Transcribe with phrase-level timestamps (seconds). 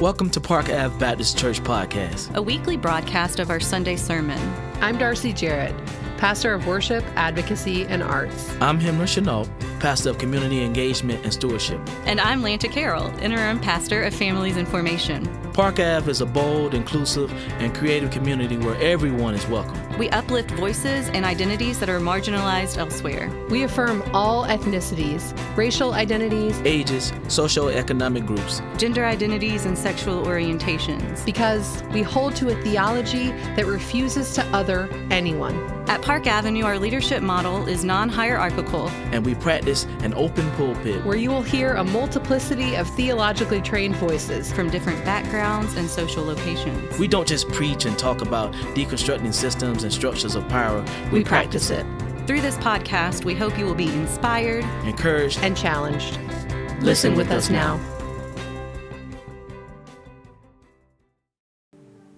[0.00, 4.38] Welcome to Park Ave Baptist Church Podcast, a weekly broadcast of our Sunday sermon.
[4.82, 5.74] I'm Darcy Jarrett,
[6.18, 8.54] pastor of worship, advocacy, and arts.
[8.60, 9.48] I'm Himra Chenault,
[9.80, 11.80] pastor of community engagement and stewardship.
[12.04, 15.24] And I'm Lanta Carroll, interim pastor of families and formation.
[15.56, 19.74] Park Ave is a bold, inclusive, and creative community where everyone is welcome.
[19.96, 23.30] We uplift voices and identities that are marginalized elsewhere.
[23.48, 31.24] We affirm all ethnicities, racial identities, ages, socioeconomic groups, gender identities, and sexual orientations.
[31.24, 35.72] Because we hold to a theology that refuses to other anyone.
[35.88, 38.88] At Park Avenue, our leadership model is non hierarchical.
[39.12, 43.96] And we practice an open pulpit where you will hear a multiplicity of theologically trained
[43.96, 46.98] voices from different backgrounds and social locations.
[46.98, 51.24] We don't just preach and talk about deconstructing systems and structures of power, we, we
[51.24, 52.26] practice, practice it.
[52.26, 56.18] Through this podcast, we hope you will be inspired, encouraged, and challenged.
[56.18, 57.80] Listen, Listen with, with us now.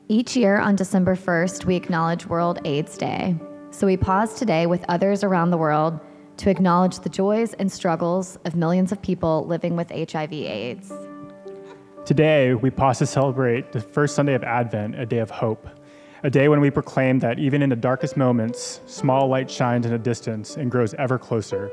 [0.09, 3.37] Each year on December 1st, we acknowledge World AIDS Day.
[3.71, 6.01] So we pause today with others around the world
[6.39, 11.08] to acknowledge the joys and struggles of millions of people living with HIV/AIDS.
[12.09, 15.69] Today, we pause to celebrate the first Sunday of Advent, a day of hope
[16.23, 19.93] a day when we proclaim that even in the darkest moments, small light shines in
[19.93, 21.71] the distance and grows ever closer.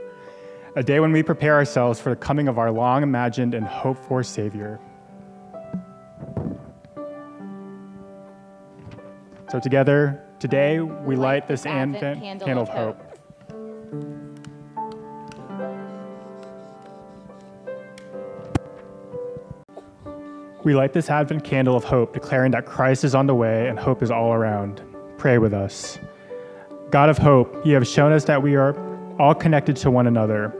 [0.76, 4.04] A day when we prepare ourselves for the coming of our long imagined and hoped
[4.04, 4.80] for Savior.
[9.50, 13.00] So, together, today, we light this Advent, candle of hope.
[20.66, 23.78] We light this Advent candle of hope, declaring that Christ is on the way and
[23.78, 24.82] hope is all around.
[25.16, 26.00] Pray with us.
[26.90, 28.76] God of hope, you have shown us that we are
[29.20, 30.52] all connected to one another.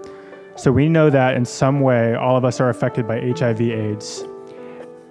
[0.58, 4.24] So we know that in some way all of us are affected by HIV/AIDS.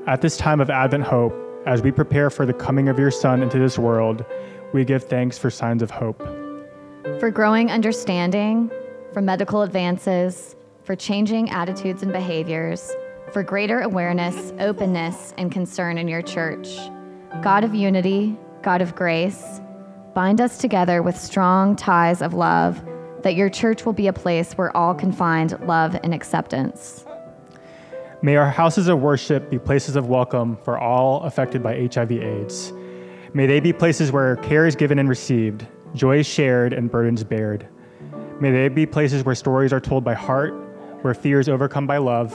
[0.06, 1.34] At this time of Advent hope,
[1.66, 4.24] as we prepare for the coming of your Son into this world,
[4.72, 6.22] we give thanks for signs of hope.
[7.18, 8.70] For growing understanding,
[9.12, 12.94] for medical advances, for changing attitudes and behaviors
[13.34, 16.78] for greater awareness, openness, and concern in your church.
[17.42, 19.60] God of unity, God of grace,
[20.14, 22.80] bind us together with strong ties of love,
[23.22, 27.04] that your church will be a place where all can find love and acceptance.
[28.22, 32.72] May our houses of worship be places of welcome for all affected by HIV/AIDS.
[33.32, 37.24] May they be places where care is given and received, joy is shared, and burdens
[37.24, 37.66] bared.
[38.38, 40.54] May they be places where stories are told by heart,
[41.02, 42.32] where fear is overcome by love,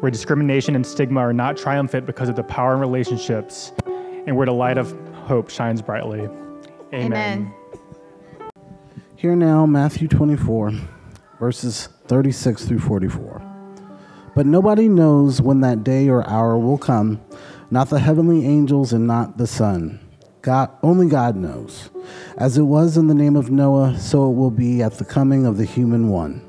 [0.00, 3.72] where discrimination and stigma are not triumphant because of the power in relationships,
[4.26, 6.28] and where the light of hope shines brightly.
[6.92, 7.12] Amen.
[7.12, 7.54] Amen.
[9.16, 10.72] Here now, Matthew 24,
[11.40, 13.42] verses 36 through 44.
[14.34, 17.22] But nobody knows when that day or hour will come,
[17.70, 19.98] not the heavenly angels and not the Son.
[20.42, 21.90] God, only God knows.
[22.36, 25.46] As it was in the name of Noah, so it will be at the coming
[25.46, 26.46] of the human one.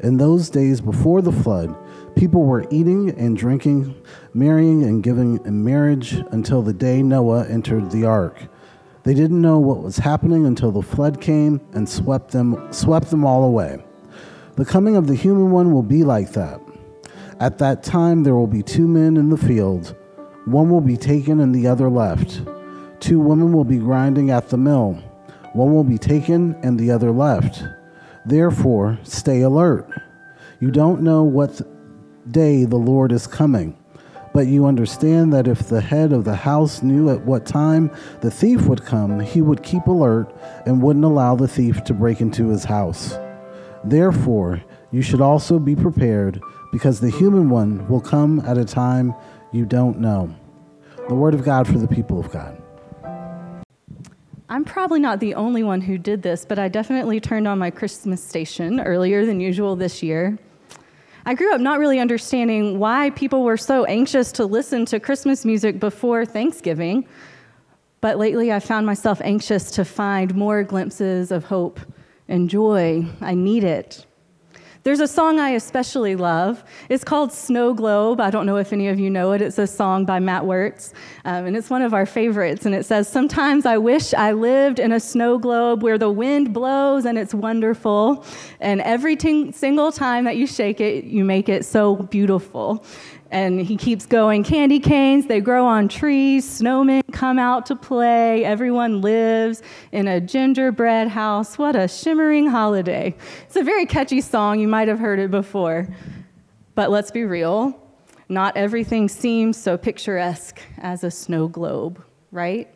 [0.00, 1.74] In those days before the flood,
[2.16, 3.94] People were eating and drinking,
[4.32, 8.48] marrying and giving in marriage until the day Noah entered the ark.
[9.02, 13.24] They didn't know what was happening until the flood came and swept them, swept them
[13.24, 13.84] all away.
[14.56, 16.60] The coming of the human one will be like that.
[17.40, 19.96] At that time, there will be two men in the field.
[20.44, 22.42] One will be taken and the other left.
[23.00, 25.02] Two women will be grinding at the mill.
[25.52, 27.64] One will be taken and the other left.
[28.24, 29.88] Therefore, stay alert.
[30.60, 31.60] You don't know what
[32.30, 33.76] day the Lord is coming.
[34.32, 37.90] But you understand that if the head of the house knew at what time
[38.20, 40.34] the thief would come, he would keep alert
[40.66, 43.16] and wouldn't allow the thief to break into his house.
[43.84, 46.40] Therefore, you should also be prepared,
[46.72, 49.14] because the human one will come at a time
[49.52, 50.34] you don't know.
[51.08, 52.60] The word of God for the people of God.
[54.48, 57.70] I'm probably not the only one who did this, but I definitely turned on my
[57.70, 60.38] Christmas station earlier than usual this year.
[61.26, 65.46] I grew up not really understanding why people were so anxious to listen to Christmas
[65.46, 67.06] music before Thanksgiving.
[68.02, 71.80] But lately, I found myself anxious to find more glimpses of hope
[72.28, 73.06] and joy.
[73.22, 74.04] I need it.
[74.84, 76.62] There's a song I especially love.
[76.90, 78.20] It's called Snow Globe.
[78.20, 79.40] I don't know if any of you know it.
[79.40, 80.92] It's a song by Matt Wertz,
[81.24, 82.66] um, and it's one of our favorites.
[82.66, 86.52] And it says, Sometimes I wish I lived in a snow globe where the wind
[86.52, 88.26] blows and it's wonderful.
[88.60, 89.16] And every
[89.52, 92.84] single time that you shake it, you make it so beautiful.
[93.34, 98.44] And he keeps going candy canes, they grow on trees, snowmen come out to play,
[98.44, 99.60] everyone lives
[99.90, 101.58] in a gingerbread house.
[101.58, 103.12] What a shimmering holiday.
[103.42, 105.88] It's a very catchy song, you might have heard it before.
[106.76, 107.76] But let's be real.
[108.28, 112.00] Not everything seems so picturesque as a snow globe,
[112.30, 112.72] right?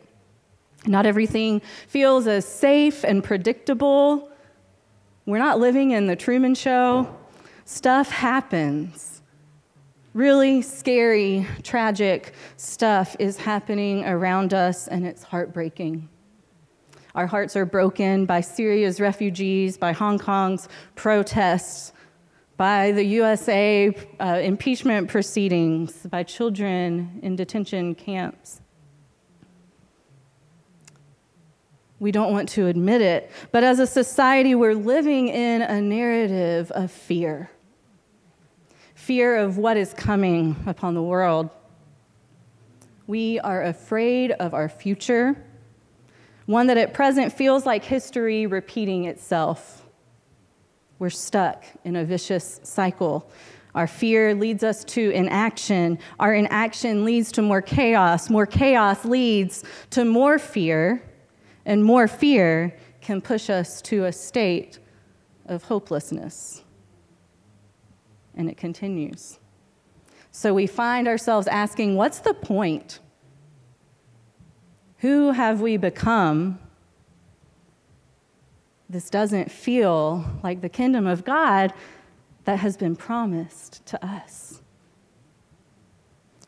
[0.85, 4.29] Not everything feels as safe and predictable.
[5.25, 7.15] We're not living in the Truman Show.
[7.63, 9.18] Stuff happens.
[10.15, 16.09] Really scary, tragic stuff is happening around us, and it's heartbreaking.
[17.13, 21.93] Our hearts are broken by Syria's refugees, by Hong Kong's protests,
[22.57, 28.61] by the USA uh, impeachment proceedings, by children in detention camps.
[31.99, 36.71] We don't want to admit it, but as a society, we're living in a narrative
[36.71, 37.51] of fear
[39.09, 41.49] fear of what is coming upon the world.
[43.07, 45.35] We are afraid of our future,
[46.45, 49.83] one that at present feels like history repeating itself.
[50.99, 53.27] We're stuck in a vicious cycle.
[53.73, 55.97] Our fear leads us to inaction.
[56.19, 58.29] Our inaction leads to more chaos.
[58.29, 61.01] More chaos leads to more fear.
[61.65, 64.77] And more fear can push us to a state
[65.47, 66.63] of hopelessness
[68.35, 69.39] and it continues.
[70.31, 72.99] So we find ourselves asking, what's the point?
[74.99, 76.59] Who have we become?
[78.89, 81.73] This doesn't feel like the kingdom of God
[82.45, 84.61] that has been promised to us.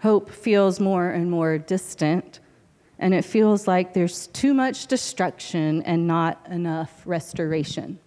[0.01, 2.39] Hope feels more and more distant,
[2.97, 7.99] and it feels like there's too much destruction and not enough restoration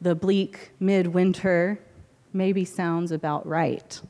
[0.00, 1.80] the bleak midwinter
[2.32, 4.00] maybe sounds about right.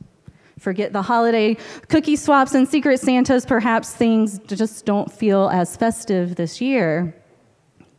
[0.59, 1.57] Forget the holiday
[1.89, 3.47] cookie swaps and secret Santas.
[3.47, 7.15] Perhaps things just don't feel as festive this year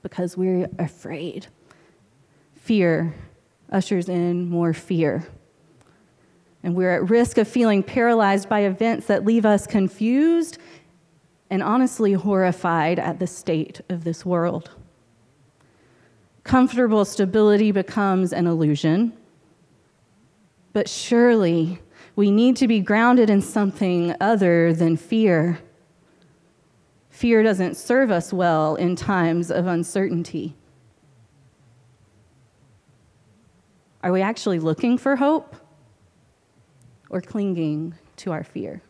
[0.02, 1.48] because we're afraid.
[2.56, 3.16] Fear
[3.72, 5.28] ushers in more fear.
[6.62, 10.58] And we're at risk of feeling paralyzed by events that leave us confused
[11.50, 14.70] and honestly horrified at the state of this world
[16.44, 19.14] comfortable stability becomes an illusion.
[20.74, 21.80] But surely
[22.16, 25.60] we need to be grounded in something other than fear.
[27.10, 30.56] Fear doesn't serve us well in times of uncertainty.
[34.02, 35.56] Are we actually looking for hope
[37.10, 38.82] or clinging to our fear?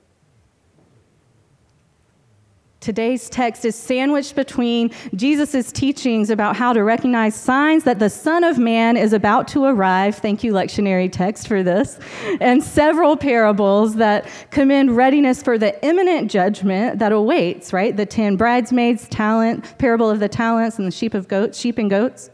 [2.79, 8.45] Today's text is sandwiched between Jesus' teachings about how to recognize signs that the Son
[8.45, 10.15] of Man is about to arrive.
[10.15, 11.99] Thank you, lectionary text, for this.
[12.39, 17.97] And several parables that commend readiness for the imminent judgment that awaits, right?
[17.97, 21.89] The ten bridesmaids, talent, parable of the talents, and the sheep of goats, sheep and
[21.89, 22.29] goats.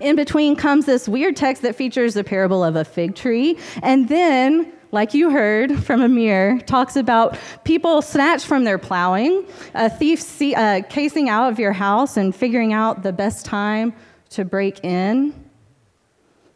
[0.00, 4.08] In between comes this weird text that features the parable of a fig tree, and
[4.08, 9.44] then like you heard from Amir, talks about people snatched from their plowing,
[9.74, 13.92] a thief see, uh, casing out of your house and figuring out the best time
[14.30, 15.34] to break in.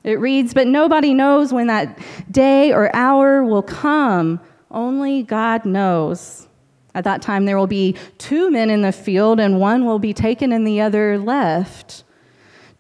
[0.05, 1.99] It reads, But nobody knows when that
[2.31, 4.41] day or hour will come.
[4.71, 6.49] Only God knows.
[6.95, 10.13] At that time, there will be two men in the field, and one will be
[10.13, 12.05] taken and the other left.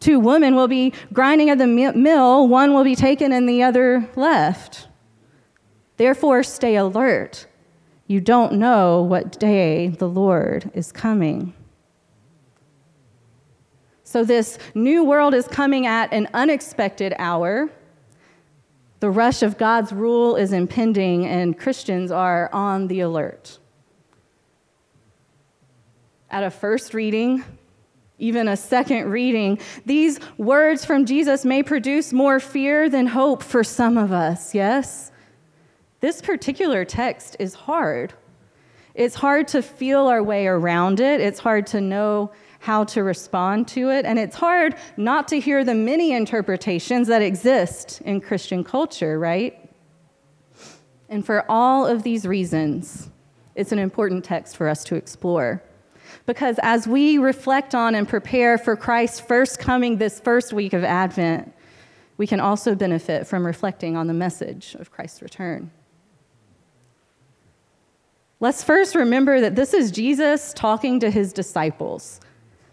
[0.00, 4.08] Two women will be grinding at the mill, one will be taken and the other
[4.16, 4.88] left.
[6.02, 7.46] Therefore, stay alert.
[8.08, 11.54] You don't know what day the Lord is coming.
[14.02, 17.70] So, this new world is coming at an unexpected hour.
[18.98, 23.60] The rush of God's rule is impending, and Christians are on the alert.
[26.32, 27.44] At a first reading,
[28.18, 33.62] even a second reading, these words from Jesus may produce more fear than hope for
[33.62, 35.11] some of us, yes?
[36.02, 38.12] This particular text is hard.
[38.96, 43.68] It's hard to feel our way around it, it's hard to know how to respond
[43.68, 48.64] to it, and it's hard not to hear the many interpretations that exist in Christian
[48.64, 49.70] culture, right?
[51.08, 53.08] And for all of these reasons,
[53.54, 55.62] it's an important text for us to explore.
[56.26, 60.82] Because as we reflect on and prepare for Christ's first coming this first week of
[60.82, 61.54] Advent,
[62.16, 65.70] we can also benefit from reflecting on the message of Christ's return.
[68.42, 72.18] Let's first remember that this is Jesus talking to his disciples.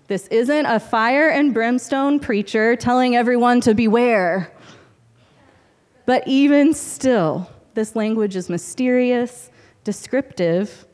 [0.08, 4.52] This isn't a fire and brimstone preacher telling everyone to beware.
[6.08, 9.52] But even still, this language is mysterious,
[9.84, 10.88] descriptive,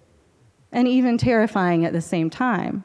[0.73, 2.83] and even terrifying at the same time.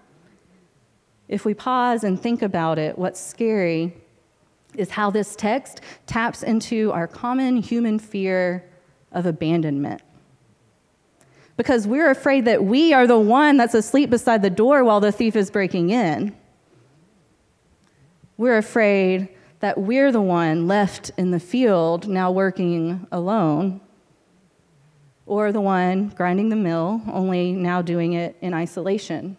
[1.27, 3.97] If we pause and think about it, what's scary
[4.77, 8.65] is how this text taps into our common human fear
[9.11, 10.03] of abandonment.
[11.61, 15.13] Because we're afraid that we are the one that's asleep beside the door while the
[15.13, 16.35] thief is breaking in.
[18.39, 23.83] We're afraid that we're the one left in the field now working alone,
[25.27, 29.37] or the one grinding the mill, only now doing it in isolation.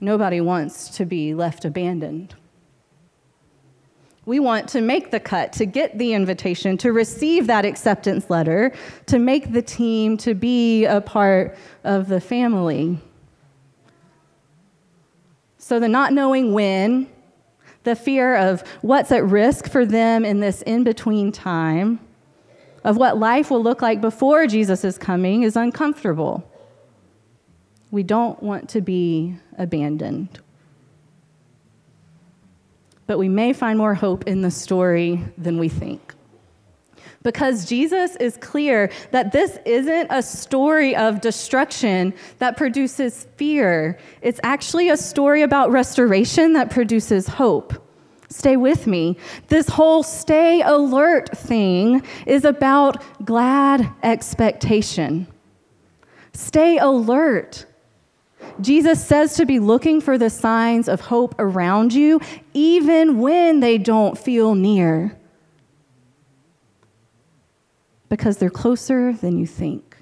[0.00, 2.34] Nobody wants to be left abandoned.
[4.26, 8.72] We want to make the cut, to get the invitation, to receive that acceptance letter,
[9.06, 12.98] to make the team, to be a part of the family.
[15.58, 17.08] So, the not knowing when,
[17.84, 22.00] the fear of what's at risk for them in this in between time,
[22.82, 26.50] of what life will look like before Jesus is coming, is uncomfortable.
[27.90, 30.40] We don't want to be abandoned.
[33.06, 36.14] But we may find more hope in the story than we think.
[37.22, 43.98] Because Jesus is clear that this isn't a story of destruction that produces fear.
[44.20, 47.72] It's actually a story about restoration that produces hope.
[48.28, 49.16] Stay with me.
[49.48, 55.26] This whole stay alert thing is about glad expectation.
[56.32, 57.64] Stay alert.
[58.60, 62.20] Jesus says to be looking for the signs of hope around you,
[62.52, 65.16] even when they don't feel near
[68.14, 69.96] because they're closer than you think.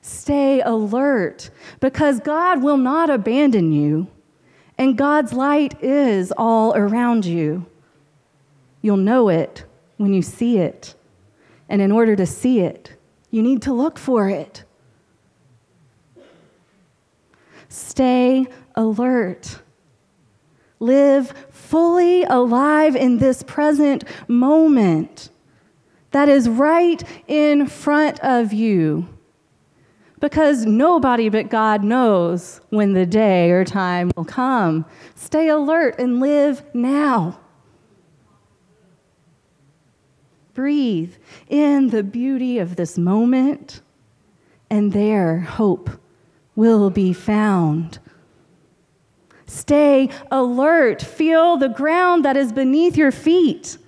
[0.00, 1.50] Stay alert
[1.80, 4.06] because God will not abandon you,
[4.78, 7.66] and God's light is all around you.
[8.80, 9.64] You'll know it
[9.96, 10.94] when you see it,
[11.68, 12.96] and in order to see it,
[13.32, 14.62] you need to look for it.
[17.78, 19.60] Stay alert.
[20.80, 25.30] Live fully alive in this present moment
[26.10, 29.08] that is right in front of you.
[30.20, 34.84] Because nobody but God knows when the day or time will come.
[35.14, 37.38] Stay alert and live now.
[40.54, 41.14] Breathe
[41.48, 43.80] in the beauty of this moment,
[44.68, 45.90] and there hope
[46.58, 48.00] will be found.
[49.46, 51.00] Stay alert.
[51.00, 53.78] Feel the ground that is beneath your feet.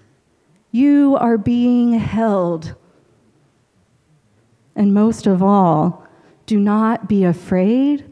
[0.71, 2.77] You are being held.
[4.77, 6.07] And most of all,
[6.47, 8.09] do not be afraid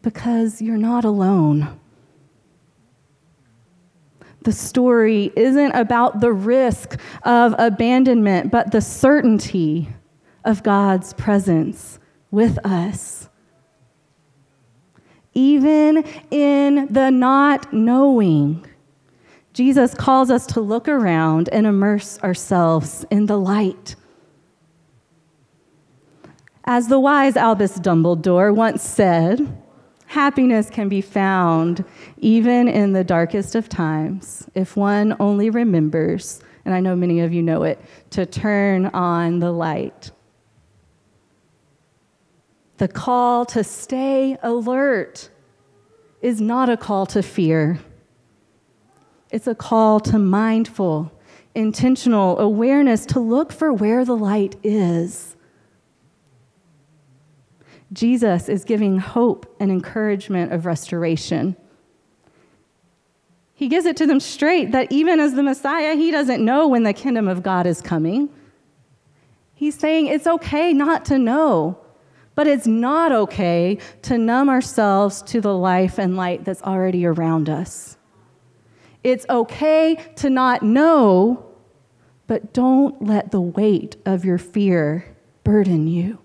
[0.00, 1.78] because you're not alone.
[4.44, 9.90] The story isn't about the risk of abandonment, but the certainty
[10.46, 11.98] of God's presence
[12.30, 13.29] with us.
[15.34, 18.66] Even in the not knowing,
[19.52, 23.96] Jesus calls us to look around and immerse ourselves in the light.
[26.64, 29.56] As the wise Albus Dumbledore once said,
[30.06, 31.84] happiness can be found
[32.18, 37.32] even in the darkest of times if one only remembers, and I know many of
[37.32, 40.10] you know it, to turn on the light.
[42.80, 45.28] The call to stay alert
[46.22, 47.78] is not a call to fear.
[49.30, 51.12] It's a call to mindful,
[51.54, 55.36] intentional awareness to look for where the light is.
[57.92, 61.56] Jesus is giving hope and encouragement of restoration.
[63.52, 66.84] He gives it to them straight that even as the Messiah, he doesn't know when
[66.84, 68.30] the kingdom of God is coming.
[69.52, 71.79] He's saying it's okay not to know,
[72.34, 77.48] but it's not okay to numb ourselves to the life and light that's already around
[77.48, 77.96] us.
[79.02, 81.46] It's okay to not know,
[82.26, 86.18] but don't let the weight of your fear burden you.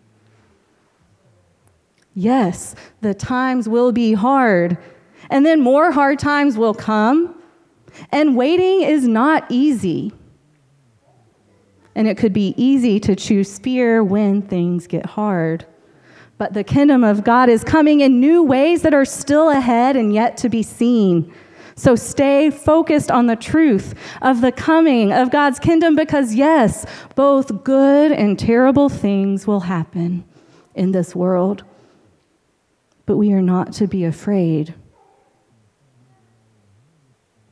[2.13, 4.77] Yes, the times will be hard,
[5.29, 7.41] and then more hard times will come,
[8.12, 10.13] and waiting is not easy.
[11.93, 15.65] And it could be easy to choose fear when things get hard.
[16.37, 20.13] But the kingdom of God is coming in new ways that are still ahead and
[20.13, 21.33] yet to be seen.
[21.77, 27.63] So stay focused on the truth of the coming of God's kingdom because, yes, both
[27.63, 30.25] good and terrible things will happen
[30.73, 31.63] in this world.
[33.05, 34.73] But we are not to be afraid.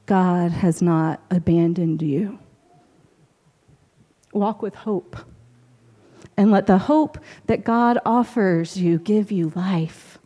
[0.06, 2.40] God has not abandoned you.
[4.34, 5.18] Walk with hope
[6.36, 10.20] and let the hope that God offers you give you life.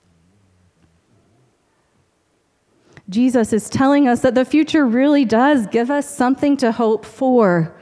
[3.09, 7.73] Jesus is telling us that the future really does give us something to hope for,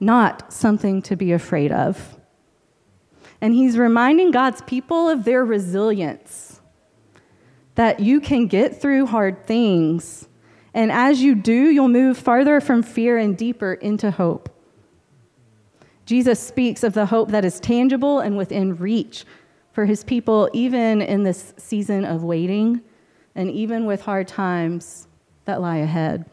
[0.00, 2.16] not something to be afraid of.
[3.40, 6.60] And he's reminding God's people of their resilience,
[7.74, 10.26] that you can get through hard things.
[10.74, 14.47] And as you do, you'll move farther from fear and deeper into hope.
[16.08, 19.26] Jesus speaks of the hope that is tangible and within reach
[19.72, 22.80] for his people, even in this season of waiting
[23.34, 25.06] and even with hard times
[25.44, 26.24] that lie ahead.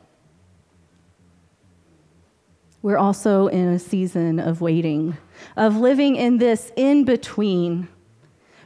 [2.84, 5.18] We're also in a season of waiting,
[5.58, 7.90] of living in this in between.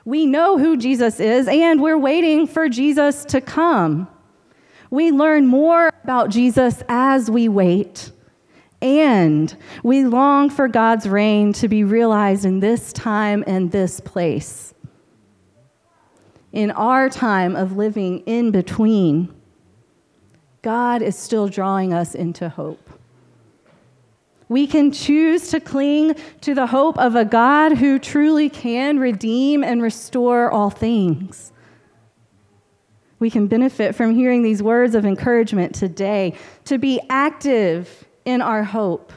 [0.05, 4.07] We know who Jesus is, and we're waiting for Jesus to come.
[4.91, 8.11] We learn more about Jesus as we wait.
[8.81, 14.73] And we long for God's reign to be realized in this time and this place
[16.51, 19.33] in our time of living in between,
[20.61, 22.89] God is still drawing us into hope.
[24.47, 29.63] We can choose to cling to the hope of a God who truly can redeem
[29.63, 31.51] and restore all things.
[33.19, 36.33] We can benefit from hearing these words of encouragement today
[36.65, 39.11] to be active in our hope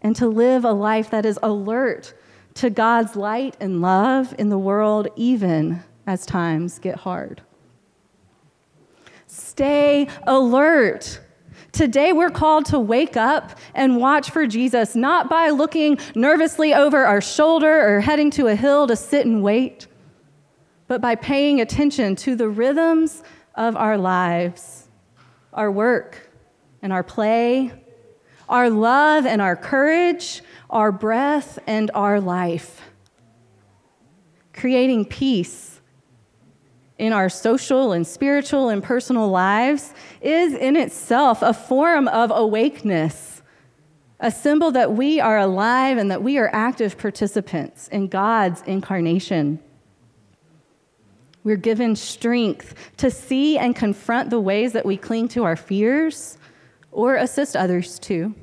[0.00, 2.14] and to live a life that is alert
[2.54, 7.42] to God's light and love in the world, even as times get hard.
[9.26, 11.20] Stay alert.
[11.72, 17.04] Today, we're called to wake up and watch for Jesus, not by looking nervously over
[17.04, 19.88] our shoulder or heading to a hill to sit and wait,
[20.86, 23.24] but by paying attention to the rhythms
[23.56, 24.86] of our lives,
[25.52, 26.30] our work
[26.84, 27.72] and our play,
[28.46, 32.82] our love and our courage, our breath and our life.
[34.52, 35.80] Creating peace
[36.98, 43.40] in our social and spiritual and personal lives is in itself a form of awakeness,
[44.20, 49.58] a symbol that we are alive and that we are active participants in God's incarnation.
[51.44, 56.36] We're given strength to see and confront the ways that we cling to our fears
[56.94, 58.34] or assist others too.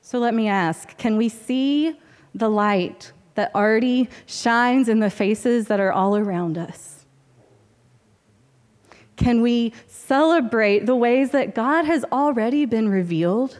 [0.00, 1.98] So let me ask can we see
[2.34, 7.04] the light that already shines in the faces that are all around us?
[9.16, 13.58] Can we celebrate the ways that God has already been revealed?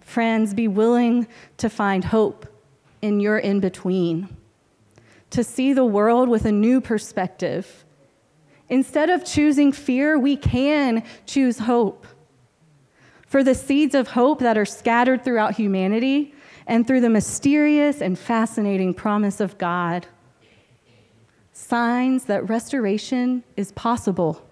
[0.00, 1.26] Friends, be willing
[1.58, 2.46] to find hope
[3.00, 4.36] in your in between,
[5.30, 7.85] to see the world with a new perspective.
[8.68, 12.06] Instead of choosing fear, we can choose hope
[13.26, 16.34] for the seeds of hope that are scattered throughout humanity
[16.66, 20.06] and through the mysterious and fascinating promise of God.
[21.52, 24.46] Signs that restoration is possible.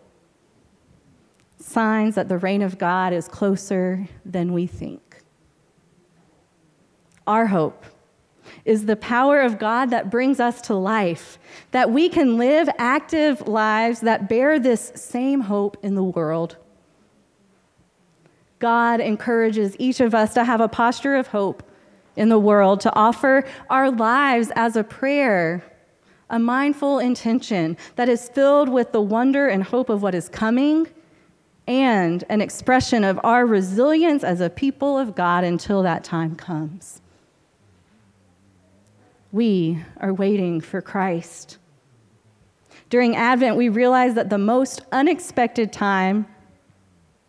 [1.58, 5.22] Signs that the reign of God is closer than we think.
[7.26, 7.84] Our hope
[8.64, 11.38] is the power of God that brings us to life,
[11.70, 16.56] that we can live active lives that bear this same hope in the world.
[18.58, 21.62] God encourages each of us to have a posture of hope
[22.16, 25.62] in the world, to offer our lives as a prayer,
[26.30, 30.86] a mindful intention that is filled with the wonder and hope of what is coming,
[31.66, 37.02] and an expression of our resilience as a people of God until that time comes.
[39.34, 41.58] We are waiting for Christ.
[42.88, 46.26] During Advent, we realize that the most unexpected time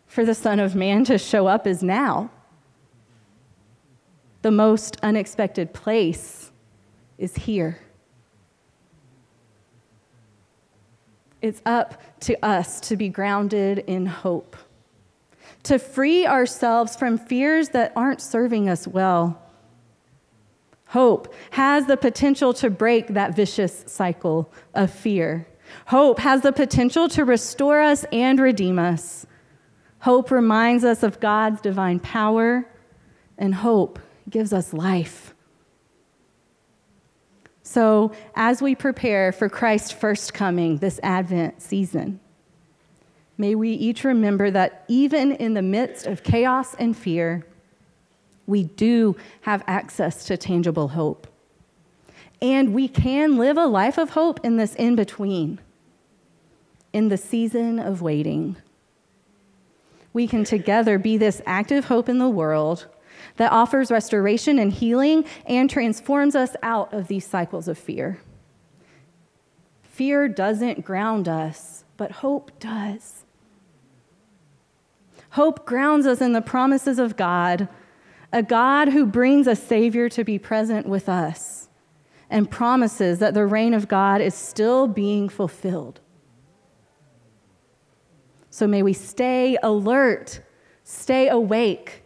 [0.06, 2.30] for the Son of Man to show up is now.
[4.42, 6.52] The most unexpected place
[7.18, 7.80] is here.
[11.42, 14.56] It's up to us to be grounded in hope,
[15.64, 19.42] to free ourselves from fears that aren't serving us well.
[20.86, 25.46] Hope has the potential to break that vicious cycle of fear.
[25.86, 29.26] Hope has the potential to restore us and redeem us.
[30.00, 32.70] Hope reminds us of God's divine power,
[33.36, 33.98] and hope
[34.30, 35.34] gives us life.
[37.62, 42.20] So, as we prepare for Christ's first coming this Advent season,
[43.36, 47.44] may we each remember that even in the midst of chaos and fear,
[48.46, 51.26] we do have access to tangible hope.
[52.40, 55.58] And we can live a life of hope in this in between,
[56.92, 58.56] in the season of waiting
[60.16, 62.86] we can together be this active hope in the world
[63.36, 68.18] that offers restoration and healing and transforms us out of these cycles of fear.
[69.82, 73.24] Fear doesn't ground us, but hope does.
[75.32, 77.68] Hope grounds us in the promises of God,
[78.36, 81.70] a God who brings a Savior to be present with us
[82.28, 86.00] and promises that the reign of God is still being fulfilled.
[88.50, 90.40] So may we stay alert,
[90.84, 92.02] stay awake,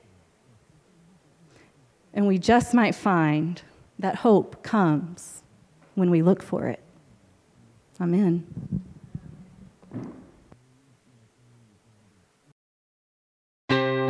[2.14, 3.60] and we just might find
[3.98, 5.42] that hope comes
[5.96, 6.80] when we look for it.
[8.00, 8.46] Amen.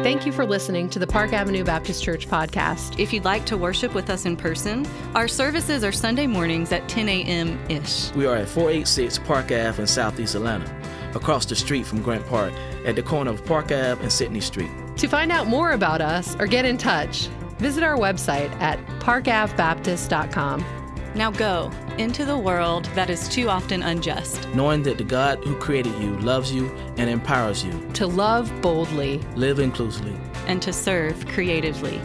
[0.02, 2.98] Thank you for listening to the Park Avenue Baptist Church podcast.
[2.98, 6.88] If you'd like to worship with us in person, our services are Sunday mornings at
[6.88, 7.60] 10 a.m.
[7.68, 8.10] ish.
[8.14, 10.74] We are at 486 Park Ave in Southeast Atlanta,
[11.14, 12.54] across the street from Grant Park,
[12.86, 14.70] at the corner of Park Ave and Sydney Street.
[14.96, 17.26] To find out more about us or get in touch,
[17.58, 20.79] visit our website at parkavbaptist.com.
[21.14, 24.48] Now go into the world that is too often unjust.
[24.54, 29.18] Knowing that the God who created you loves you and empowers you, To love boldly.
[29.36, 30.14] live inclusively.
[30.46, 32.00] and to serve creatively.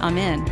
[0.00, 0.44] Amen.